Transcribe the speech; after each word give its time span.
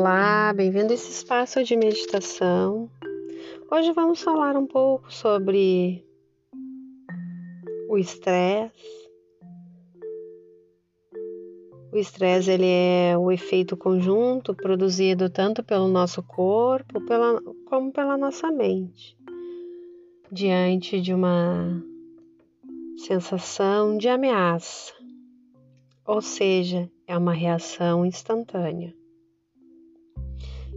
Olá, 0.00 0.52
bem-vindo 0.52 0.92
a 0.92 0.94
esse 0.94 1.10
espaço 1.10 1.64
de 1.64 1.76
meditação. 1.76 2.88
Hoje 3.68 3.92
vamos 3.92 4.22
falar 4.22 4.56
um 4.56 4.64
pouco 4.64 5.12
sobre 5.12 6.06
o 7.88 7.98
estresse. 7.98 8.72
O 11.92 11.96
estresse 11.96 12.48
ele 12.48 12.68
é 12.68 13.18
o 13.18 13.32
efeito 13.32 13.76
conjunto 13.76 14.54
produzido 14.54 15.28
tanto 15.28 15.64
pelo 15.64 15.88
nosso 15.88 16.22
corpo 16.22 17.04
pela, 17.04 17.42
como 17.66 17.90
pela 17.92 18.16
nossa 18.16 18.52
mente 18.52 19.18
diante 20.30 21.00
de 21.00 21.12
uma 21.12 21.82
sensação 22.98 23.98
de 23.98 24.08
ameaça, 24.08 24.94
ou 26.06 26.22
seja, 26.22 26.88
é 27.04 27.18
uma 27.18 27.32
reação 27.32 28.06
instantânea. 28.06 28.96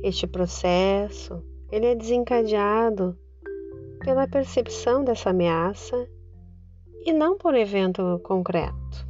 Este 0.04 0.26
processo 0.26 1.44
ele 1.72 1.86
é 1.86 1.96
desencadeado 1.96 3.16
pela 4.00 4.28
percepção 4.28 5.04
dessa 5.04 5.30
ameaça 5.30 6.10
e 7.06 7.14
não 7.14 7.38
por 7.38 7.54
evento 7.54 8.20
concreto. 8.24 9.08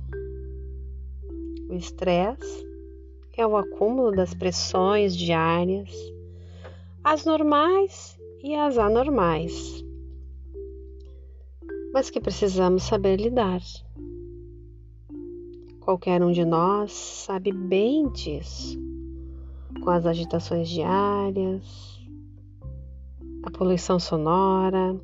O 1.69 1.73
estresse 1.73 2.67
é 3.37 3.47
o 3.47 3.55
acúmulo 3.55 4.11
das 4.11 4.33
pressões 4.33 5.15
diárias, 5.15 5.95
as 7.01 7.23
normais 7.23 8.19
e 8.43 8.53
as 8.53 8.77
anormais, 8.77 9.85
mas 11.93 12.09
que 12.09 12.19
precisamos 12.19 12.83
saber 12.83 13.15
lidar. 13.15 13.61
Qualquer 15.79 16.21
um 16.21 16.33
de 16.33 16.43
nós 16.43 16.91
sabe 16.91 17.53
bem 17.53 18.09
disso 18.11 18.90
com 19.81 19.89
as 19.89 20.05
agitações 20.05 20.69
diárias, 20.69 21.99
a 23.43 23.49
poluição 23.49 23.99
sonora, 23.99 24.95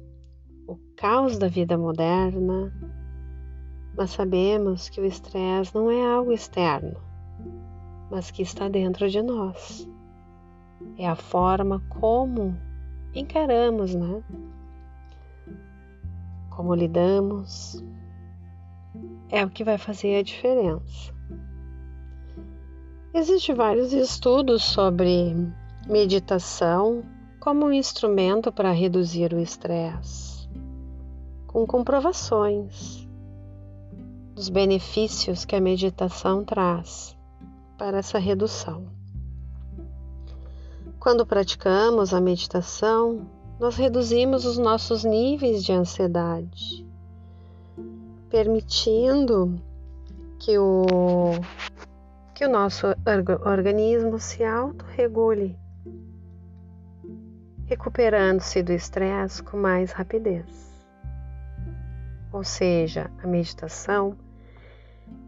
o 0.68 0.78
caos 0.96 1.38
da 1.38 1.48
vida 1.48 1.78
moderna, 1.78 2.72
mas 3.98 4.12
sabemos 4.12 4.90
que 4.90 5.02
o 5.02 5.06
estresse 5.06 5.74
não 5.74 5.90
é 5.90 6.16
algo 6.16 6.32
externo, 6.32 6.96
mas 8.12 8.30
que 8.30 8.44
está 8.44 8.70
dentro 8.70 9.10
de 9.10 9.22
nós. 9.22 9.90
É 10.98 11.08
a 11.08 11.16
forma 11.16 11.80
como 11.90 12.56
encaramos, 13.14 13.96
né? 13.96 14.24
Como 16.52 16.76
lidamos, 16.76 17.84
é 19.30 19.44
o 19.44 19.50
que 19.50 19.64
vai 19.64 19.78
fazer 19.78 20.18
a 20.18 20.24
diferença. 20.24 21.17
Existem 23.14 23.56
vários 23.56 23.94
estudos 23.94 24.64
sobre 24.64 25.34
meditação 25.88 27.04
como 27.40 27.66
um 27.66 27.72
instrumento 27.72 28.52
para 28.52 28.72
reduzir 28.72 29.34
o 29.34 29.40
estresse, 29.40 30.50
com 31.48 31.66
comprovações 31.66 33.08
dos 34.36 34.50
benefícios 34.50 35.46
que 35.46 35.56
a 35.56 35.62
meditação 35.62 36.44
traz 36.44 37.18
para 37.78 37.98
essa 37.98 38.20
redução. 38.20 38.86
Quando 41.00 41.26
praticamos 41.26 42.14
a 42.14 42.20
meditação, 42.20 43.26
nós 43.60 43.78
reduzimos 43.78 44.46
os 44.46 44.58
nossos 44.58 45.04
níveis 45.04 45.64
de 45.64 45.72
ansiedade, 45.72 46.86
permitindo 48.30 49.60
que 50.38 50.58
o 50.58 51.32
que 52.38 52.46
o 52.46 52.50
nosso 52.50 52.86
organismo 53.44 54.20
se 54.20 54.44
autorregule, 54.44 55.58
recuperando-se 57.66 58.62
do 58.62 58.72
estresse 58.74 59.42
com 59.42 59.58
mais 59.58 59.92
rapidez. 59.92 60.46
Ou 62.32 62.44
seja, 62.44 63.10
a 63.24 63.26
meditação 63.26 64.16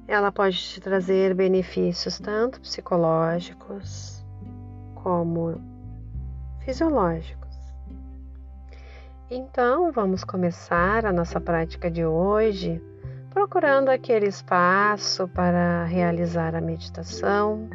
ela 0.07 0.31
pode 0.31 0.59
te 0.59 0.79
trazer 0.79 1.33
benefícios 1.33 2.19
tanto 2.19 2.61
psicológicos 2.61 4.23
como 4.93 5.59
fisiológicos. 6.59 7.57
Então, 9.31 9.91
vamos 9.91 10.23
começar 10.23 11.07
a 11.07 11.11
nossa 11.11 11.41
prática 11.41 11.89
de 11.89 12.05
hoje 12.05 12.79
procurando 13.29 13.89
aquele 13.89 14.27
espaço 14.27 15.27
para 15.27 15.85
realizar 15.85 16.55
a 16.55 16.61
meditação, 16.61 17.69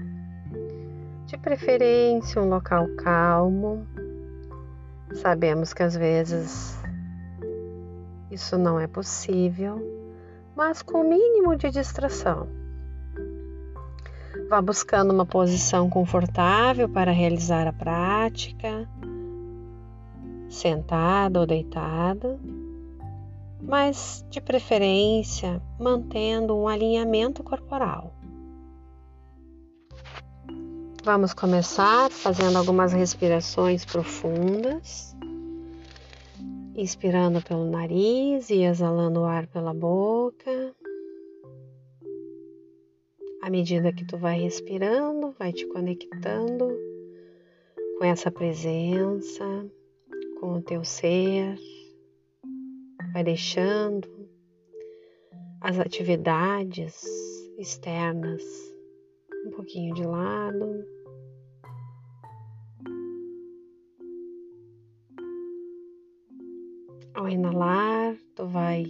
de 1.26 1.38
preferência 1.38 2.42
um 2.42 2.48
local 2.48 2.88
calmo. 2.96 3.86
Sabemos 5.14 5.72
que 5.72 5.82
às 5.82 5.96
vezes 5.96 6.76
isso 8.30 8.58
não 8.58 8.80
é 8.80 8.86
possível, 8.86 9.80
mas 10.56 10.82
com 10.82 11.00
o 11.02 11.08
mínimo 11.08 11.56
de 11.56 11.70
distração. 11.70 12.48
Vá 14.48 14.60
buscando 14.60 15.12
uma 15.12 15.24
posição 15.24 15.88
confortável 15.88 16.88
para 16.88 17.12
realizar 17.12 17.66
a 17.66 17.72
prática, 17.72 18.88
sentada 20.48 21.40
ou 21.40 21.46
deitada 21.46 22.38
mas 23.66 24.24
de 24.30 24.40
preferência 24.40 25.60
mantendo 25.78 26.56
um 26.56 26.68
alinhamento 26.68 27.42
corporal. 27.42 28.14
Vamos 31.02 31.34
começar 31.34 32.10
fazendo 32.10 32.56
algumas 32.56 32.92
respirações 32.92 33.84
profundas, 33.84 35.14
inspirando 36.74 37.42
pelo 37.42 37.70
nariz 37.70 38.48
e 38.48 38.62
exalando 38.62 39.20
o 39.20 39.24
ar 39.24 39.46
pela 39.46 39.74
boca. 39.74 40.74
À 43.42 43.50
medida 43.50 43.92
que 43.92 44.06
tu 44.06 44.16
vai 44.16 44.40
respirando, 44.40 45.34
vai 45.38 45.52
te 45.52 45.66
conectando 45.66 46.74
com 47.98 48.04
essa 48.04 48.30
presença, 48.30 49.44
com 50.40 50.54
o 50.54 50.62
teu 50.62 50.82
ser 50.84 51.58
vai 53.14 53.22
deixando 53.22 54.28
as 55.60 55.78
atividades 55.78 57.00
externas 57.56 58.42
um 59.46 59.50
pouquinho 59.52 59.94
de 59.94 60.02
lado. 60.02 60.84
Ao 67.14 67.28
inalar, 67.28 68.16
tu 68.34 68.46
vai 68.46 68.84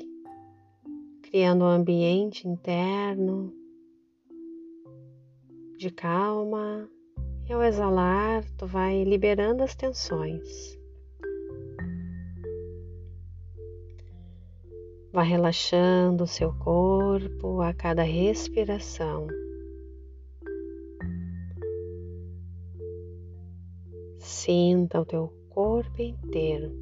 criando 1.24 1.66
um 1.66 1.68
ambiente 1.68 2.48
interno 2.48 3.52
de 5.76 5.90
calma 5.90 6.88
e 7.46 7.52
ao 7.52 7.62
exalar, 7.62 8.42
tu 8.56 8.66
vai 8.66 9.04
liberando 9.04 9.62
as 9.62 9.74
tensões. 9.74 10.82
Vá 15.14 15.22
relaxando 15.22 16.24
o 16.24 16.26
seu 16.26 16.52
corpo 16.54 17.60
a 17.60 17.72
cada 17.72 18.02
respiração. 18.02 19.28
Sinta 24.18 25.00
o 25.00 25.06
teu 25.06 25.32
corpo 25.50 26.02
inteiro. 26.02 26.72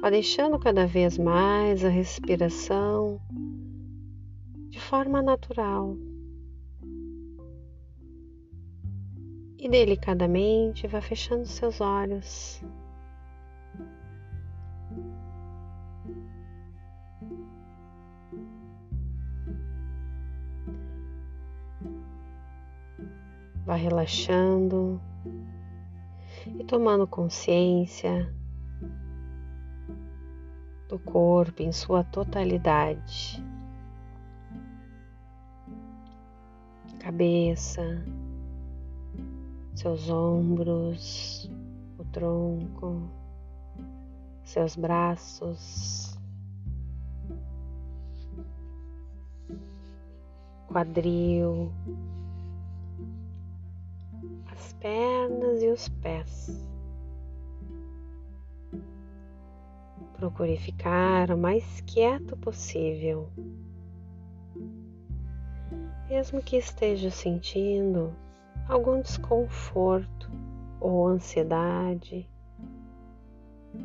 Vá 0.00 0.10
deixando 0.10 0.58
cada 0.58 0.88
vez 0.88 1.16
mais 1.16 1.84
a 1.84 1.88
respiração 1.88 3.20
de 4.70 4.80
forma 4.80 5.22
natural. 5.22 5.96
E 9.64 9.68
delicadamente 9.68 10.86
vá 10.86 11.00
fechando 11.00 11.46
seus 11.46 11.80
olhos. 11.80 12.62
Vá 23.64 23.74
relaxando 23.74 25.00
e 26.46 26.62
tomando 26.64 27.06
consciência 27.06 28.30
do 30.90 30.98
corpo 30.98 31.62
em 31.62 31.72
sua 31.72 32.04
totalidade. 32.04 33.42
Cabeça, 37.00 38.04
seus 39.84 40.08
ombros, 40.08 41.50
o 41.98 42.04
tronco, 42.06 43.02
seus 44.42 44.76
braços, 44.76 46.18
quadril, 50.68 51.70
as 54.50 54.72
pernas 54.80 55.62
e 55.62 55.68
os 55.68 55.86
pés. 56.00 56.66
Procure 60.16 60.56
ficar 60.56 61.30
o 61.30 61.36
mais 61.36 61.82
quieto 61.82 62.34
possível. 62.38 63.28
Mesmo 66.08 66.40
que 66.40 66.56
esteja 66.56 67.10
sentindo 67.10 68.23
algum 68.68 69.00
desconforto 69.00 70.30
ou 70.80 71.06
ansiedade, 71.06 72.28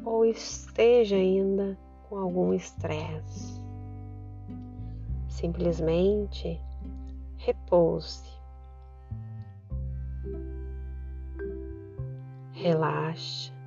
ou 0.03 0.25
esteja 0.25 1.15
ainda 1.15 1.77
com 2.07 2.17
algum 2.17 2.53
estresse. 2.53 3.59
Simplesmente 5.27 6.61
repouse. 7.37 8.29
Relaxe. 12.51 13.58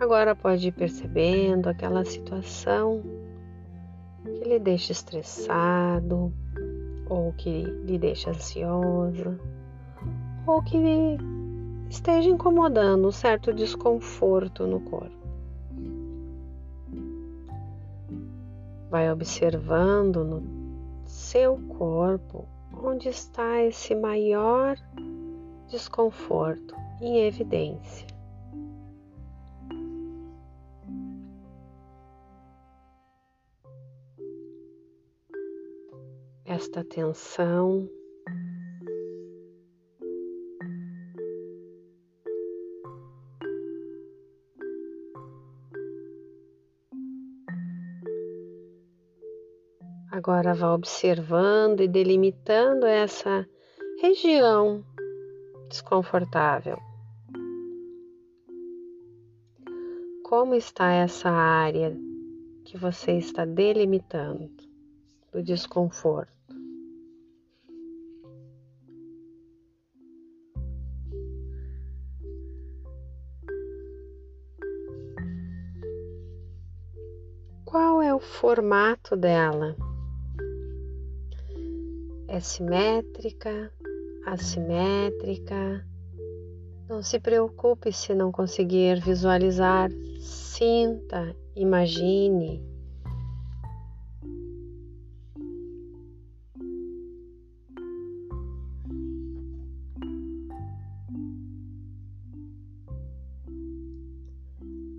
Agora 0.00 0.34
pode 0.34 0.68
ir 0.68 0.72
percebendo 0.72 1.68
aquela 1.68 2.04
situação 2.04 3.02
que 4.22 4.48
lhe 4.48 4.58
deixa 4.60 4.92
estressado, 4.92 6.32
ou 7.08 7.32
que 7.32 7.62
lhe 7.62 7.98
deixa 7.98 8.30
ansiosa, 8.30 9.36
ou 10.46 10.62
que 10.62 10.78
lhe 10.78 11.18
esteja 11.90 12.30
incomodando 12.30 13.08
um 13.08 13.12
certo 13.12 13.52
desconforto 13.52 14.66
no 14.68 14.80
corpo. 14.80 15.16
Vai 18.88 19.10
observando 19.10 20.24
no 20.24 20.42
seu 21.06 21.58
corpo 21.76 22.46
onde 22.72 23.08
está 23.08 23.62
esse 23.64 23.96
maior 23.96 24.76
desconforto 25.68 26.74
em 27.00 27.26
evidência. 27.26 28.17
Esta 36.58 36.82
tensão 36.82 37.88
Agora 50.10 50.52
vá 50.52 50.74
observando 50.74 51.80
e 51.80 51.86
delimitando 51.86 52.86
essa 52.86 53.48
região 54.02 54.84
desconfortável. 55.68 56.76
Como 60.24 60.56
está 60.56 60.90
essa 60.90 61.30
área 61.30 61.96
que 62.64 62.76
você 62.76 63.12
está 63.12 63.44
delimitando 63.44 64.50
do 65.30 65.40
desconforto? 65.40 66.37
Formato 78.40 79.16
dela? 79.16 79.74
é 82.28 82.40
simétrica, 82.40 83.72
assimétrica. 84.26 85.84
Não 86.88 87.02
se 87.02 87.18
preocupe 87.18 87.92
se 87.92 88.14
não 88.14 88.30
conseguir 88.30 89.00
visualizar, 89.00 89.90
sinta, 90.20 91.34
imagine. 91.56 92.62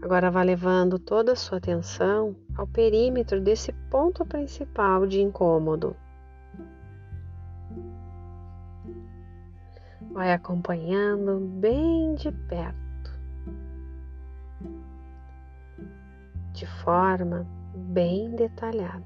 Agora 0.09 0.31
vá 0.31 0.41
levando 0.41 0.97
toda 0.97 1.33
a 1.33 1.35
sua 1.35 1.59
atenção 1.59 2.35
ao 2.57 2.65
perímetro 2.65 3.39
desse 3.39 3.71
ponto 3.91 4.25
principal 4.25 5.06
de 5.06 5.21
incômodo. 5.21 5.95
vai 10.11 10.33
acompanhando 10.33 11.39
bem 11.59 12.15
de 12.15 12.31
perto, 12.31 13.19
de 16.53 16.65
forma 16.83 17.45
bem 17.75 18.31
detalhada. 18.35 19.06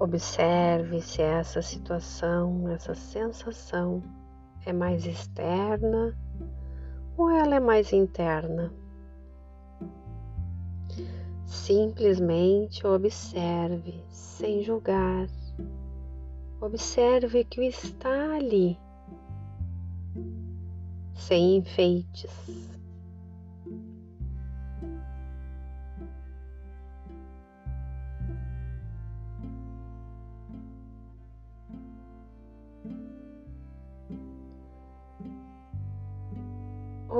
Observe 0.00 1.02
se 1.02 1.20
essa 1.20 1.60
situação, 1.60 2.66
essa 2.70 2.94
sensação 2.94 4.02
é 4.64 4.72
mais 4.72 5.04
externa 5.04 6.16
ou 7.18 7.28
ela 7.28 7.56
é 7.56 7.60
mais 7.60 7.92
interna? 7.92 8.72
Simplesmente 11.44 12.86
observe, 12.86 14.02
sem 14.08 14.62
julgar. 14.62 15.28
Observe 16.62 17.44
que 17.44 17.60
o 17.60 17.62
está 17.62 18.36
ali, 18.36 18.78
sem 21.14 21.56
enfeites. 21.56 22.79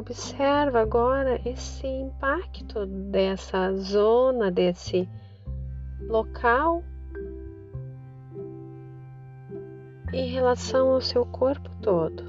Observa 0.01 0.81
agora 0.81 1.39
esse 1.45 1.87
impacto 1.87 2.87
dessa 2.87 3.71
zona, 3.75 4.51
desse 4.51 5.07
local 6.09 6.83
em 10.15 10.27
relação 10.31 10.89
ao 10.95 11.03
seu 11.03 11.27
corpo 11.27 11.69
todo. 11.83 12.25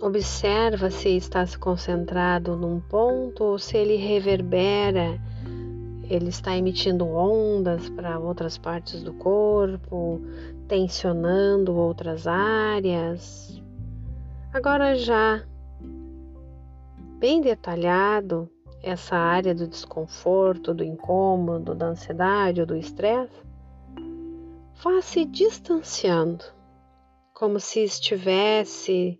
Observa 0.00 0.90
se 0.92 1.08
está 1.16 1.44
se 1.44 1.58
concentrado 1.58 2.56
num 2.56 2.78
ponto 2.78 3.42
ou 3.42 3.58
se 3.58 3.76
ele 3.76 3.96
reverbera 3.96 5.18
ele 6.10 6.28
está 6.28 6.56
emitindo 6.56 7.06
ondas 7.06 7.88
para 7.90 8.18
outras 8.18 8.58
partes 8.58 9.00
do 9.00 9.14
corpo, 9.14 10.20
tensionando 10.66 11.76
outras 11.76 12.26
áreas. 12.26 13.62
Agora 14.52 14.96
já 14.96 15.40
bem 17.20 17.40
detalhado 17.40 18.50
essa 18.82 19.14
área 19.14 19.54
do 19.54 19.68
desconforto, 19.68 20.74
do 20.74 20.82
incômodo, 20.82 21.76
da 21.76 21.86
ansiedade 21.86 22.60
ou 22.60 22.66
do 22.66 22.76
estresse, 22.76 23.40
vá 24.82 25.00
se 25.00 25.24
distanciando, 25.24 26.44
como 27.32 27.60
se 27.60 27.84
estivesse 27.84 29.16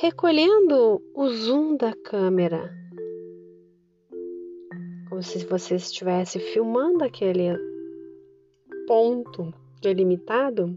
recolhendo 0.00 1.00
o 1.14 1.28
zoom 1.28 1.76
da 1.76 1.94
câmera 1.94 2.83
como 5.14 5.22
se 5.22 5.46
você 5.46 5.76
estivesse 5.76 6.40
filmando 6.40 7.04
aquele 7.04 7.56
ponto 8.84 9.54
delimitado 9.80 10.76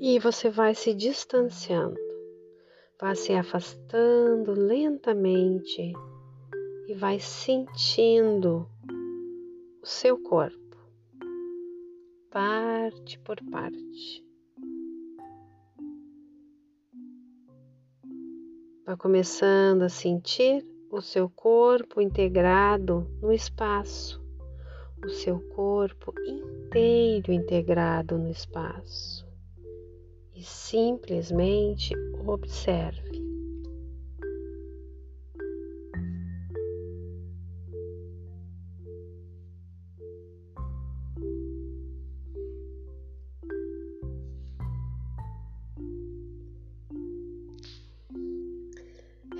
e 0.00 0.18
você 0.18 0.50
vai 0.50 0.74
se 0.74 0.92
distanciando, 0.92 1.94
vai 3.00 3.14
se 3.14 3.32
afastando 3.32 4.54
lentamente 4.54 5.92
e 6.88 6.94
vai 6.94 7.20
sentindo 7.20 8.68
o 9.80 9.86
seu 9.86 10.20
corpo. 10.20 10.58
parte 12.28 13.20
por 13.20 13.36
parte. 13.52 14.26
Vai 18.84 18.96
começando 18.96 19.82
a 19.82 19.88
sentir 19.88 20.64
o 20.90 21.02
seu 21.02 21.28
corpo 21.28 22.00
integrado 22.00 23.06
no 23.20 23.32
espaço, 23.32 24.22
o 25.04 25.08
seu 25.08 25.40
corpo 25.50 26.14
inteiro 26.26 27.32
integrado 27.32 28.16
no 28.16 28.30
espaço. 28.30 29.26
E 30.34 30.42
simplesmente 30.42 31.94
observe. 32.26 33.07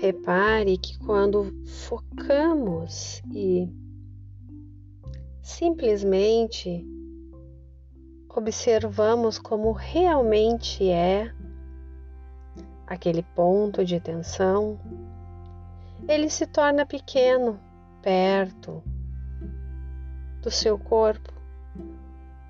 Repare 0.09 0.75
que 0.75 0.97
quando 0.97 1.53
focamos 1.67 3.21
e 3.31 3.71
simplesmente 5.39 6.83
observamos 8.27 9.37
como 9.37 9.71
realmente 9.71 10.89
é 10.89 11.31
aquele 12.87 13.21
ponto 13.21 13.85
de 13.85 13.99
tensão, 13.99 14.79
ele 16.07 16.27
se 16.27 16.47
torna 16.47 16.87
pequeno, 16.87 17.59
perto 18.01 18.81
do 20.41 20.49
seu 20.49 20.79
corpo. 20.79 21.31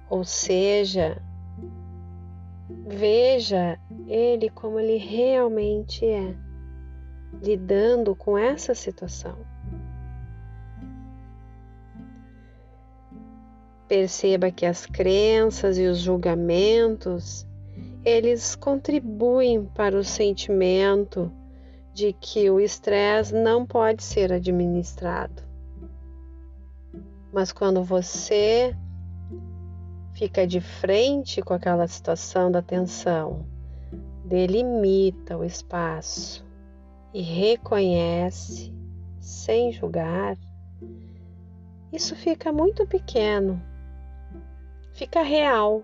Ou 0.10 0.24
seja, 0.24 1.22
veja 2.88 3.78
ele 4.08 4.50
como 4.50 4.80
ele 4.80 4.96
realmente 4.96 6.06
é 6.06 6.49
lidando 7.42 8.16
com 8.16 8.38
essa 8.38 8.74
situação. 8.74 9.38
Perceba 13.88 14.52
que 14.52 14.66
as 14.66 14.86
crenças 14.86 15.78
e 15.78 15.88
os 15.88 16.00
julgamentos, 16.00 17.48
eles 18.06 18.56
contribuem 18.56 19.66
para 19.66 19.98
o 19.98 20.04
sentimento 20.04 21.32
de 21.94 22.14
que 22.14 22.50
o 22.50 22.60
estresse 22.60 23.34
não 23.34 23.66
pode 23.66 24.04
ser 24.04 24.32
administrado. 24.32 25.44
Mas 27.34 27.52
quando 27.52 27.84
você 27.84 28.76
fica 30.14 30.46
de 30.46 30.62
frente 30.62 31.42
com 31.42 31.54
aquela 31.54 31.88
situação 31.88 32.52
da 32.52 32.62
tensão, 32.62 33.46
delimita 34.26 35.38
o 35.38 35.44
espaço, 35.44 36.46
e 37.14 37.22
reconhece 37.22 38.74
sem 39.20 39.72
julgar, 39.72 40.38
isso 41.92 42.16
fica 42.16 42.52
muito 42.52 42.86
pequeno, 42.86 43.62
fica 44.94 45.22
real. 45.22 45.84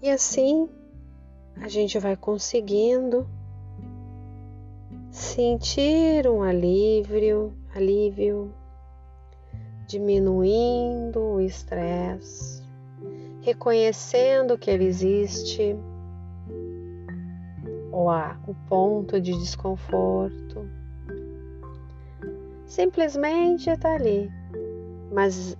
E 0.00 0.10
assim 0.10 0.68
a 1.56 1.68
gente 1.68 1.98
vai 1.98 2.16
conseguindo 2.16 3.28
sentir 5.10 6.26
um 6.26 6.42
alívio, 6.42 7.52
alívio, 7.74 8.52
diminuindo 9.86 11.20
o 11.20 11.40
estresse, 11.40 12.62
reconhecendo 13.42 14.56
que 14.56 14.70
ele 14.70 14.86
existe 14.86 15.76
ou 17.92 18.08
o 18.46 18.54
ponto 18.68 19.20
de 19.20 19.32
desconforto. 19.32 20.66
Simplesmente 22.66 23.68
está 23.68 23.94
ali, 23.94 24.30
mas 25.12 25.56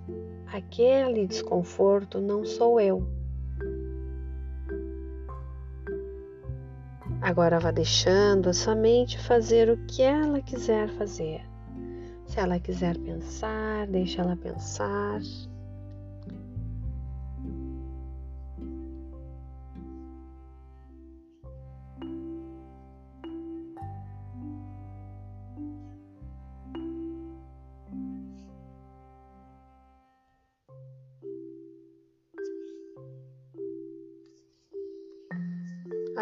aquele 0.51 1.27
desconforto 1.27 2.19
não 2.19 2.43
sou 2.43 2.81
eu. 2.81 3.07
Agora 7.21 7.59
vá 7.59 7.71
deixando 7.71 8.49
a 8.49 8.53
sua 8.53 8.75
mente 8.75 9.17
fazer 9.17 9.69
o 9.69 9.77
que 9.85 10.01
ela 10.01 10.41
quiser 10.41 10.89
fazer. 10.89 11.41
Se 12.25 12.39
ela 12.39 12.59
quiser 12.59 12.97
pensar, 12.97 13.87
deixa 13.87 14.21
ela 14.21 14.35
pensar. 14.35 15.21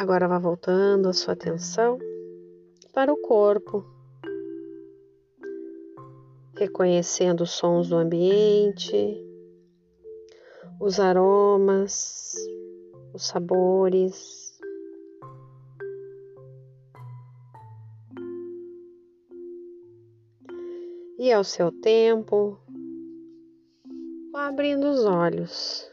Agora 0.02 0.28
vá 0.28 0.40
voltando 0.40 1.10
a 1.10 1.14
sua 1.14 1.36
atenção 1.36 2.00
para 2.92 3.14
o 3.14 3.18
corpo, 3.18 3.86
reconhecendo 6.58 7.42
os 7.42 7.52
sons 7.52 7.90
do 7.90 7.98
ambiente, 7.98 9.24
os 10.80 11.00
aromas, 11.00 12.34
os 13.14 13.28
sabores. 13.28 14.60
E 21.20 21.32
ao 21.32 21.44
seu 21.44 21.72
tempo, 21.72 22.58
abrindo 24.34 24.90
os 24.90 25.06
olhos. 25.06 25.91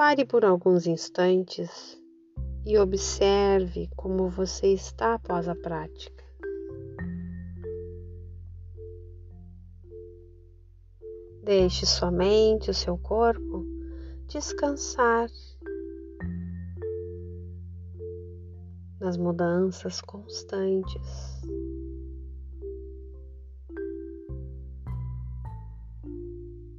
Pare 0.00 0.24
por 0.24 0.46
alguns 0.46 0.86
instantes 0.86 2.00
e 2.64 2.78
observe 2.78 3.90
como 3.94 4.30
você 4.30 4.68
está 4.68 5.12
após 5.12 5.46
a 5.46 5.54
prática. 5.54 6.24
Deixe 11.44 11.84
sua 11.84 12.10
mente, 12.10 12.70
o 12.70 12.74
seu 12.74 12.96
corpo 12.96 13.66
descansar 14.26 15.28
nas 18.98 19.18
mudanças 19.18 20.00
constantes. 20.00 21.42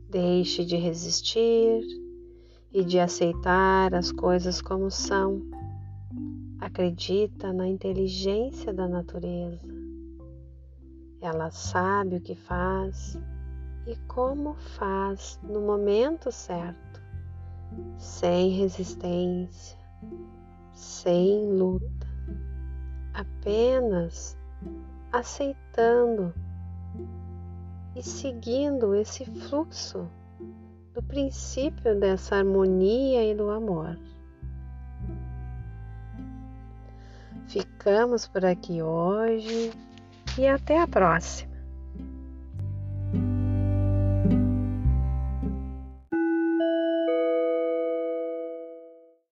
Deixe 0.10 0.66
de 0.66 0.76
resistir 0.76 2.01
e 2.74 2.84
de 2.84 3.00
aceitar 3.00 3.94
as 3.94 4.12
coisas 4.12 4.62
como 4.62 4.90
são. 4.90 5.42
Acredita 6.60 7.52
na 7.52 7.68
inteligência 7.68 8.74
da 8.74 8.88
natureza. 8.88 9.68
Ela 11.22 11.52
sabe 11.52 12.18
o 12.18 12.22
que 12.22 12.36
faz 12.36 13.18
e 13.86 13.96
como 14.08 14.56
faz 14.56 15.40
no 15.44 15.62
momento 15.62 16.32
certo, 16.32 17.02
sem 17.98 18.52
resistência, 18.52 19.78
sem 20.74 21.52
luta, 21.54 22.08
apenas 23.14 24.38
aceitando 25.12 26.34
e 27.96 28.02
seguindo 28.02 28.96
esse 28.96 29.26
fluxo 29.26 30.08
do 30.94 31.02
princípio 31.02 31.98
dessa 32.00 32.36
harmonia 32.36 33.24
e 33.24 33.34
do 33.36 33.50
amor. 33.50 33.98
Ficamos 37.48 38.28
por 38.28 38.46
aqui 38.46 38.82
hoje 38.82 39.72
e 40.38 40.48
até 40.48 40.80
a 40.80 40.88
próxima. 40.88 41.51